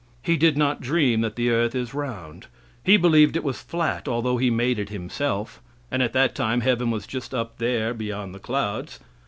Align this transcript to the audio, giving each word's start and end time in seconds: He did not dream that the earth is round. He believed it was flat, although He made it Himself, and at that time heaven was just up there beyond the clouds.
He 0.23 0.35
did 0.35 0.57
not 0.57 0.81
dream 0.81 1.21
that 1.21 1.35
the 1.35 1.51
earth 1.51 1.75
is 1.75 1.93
round. 1.93 2.47
He 2.83 2.97
believed 2.97 3.35
it 3.35 3.43
was 3.43 3.61
flat, 3.61 4.07
although 4.07 4.37
He 4.37 4.49
made 4.49 4.79
it 4.79 4.89
Himself, 4.89 5.61
and 5.91 6.01
at 6.01 6.11
that 6.13 6.33
time 6.33 6.61
heaven 6.61 6.89
was 6.89 7.05
just 7.05 7.35
up 7.35 7.59
there 7.59 7.93
beyond 7.93 8.33
the 8.33 8.39
clouds. 8.39 8.97